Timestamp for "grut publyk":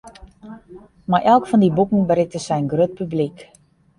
2.71-3.37